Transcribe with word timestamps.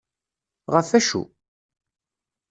Ɣef 0.73 0.89
acu? 0.99 1.23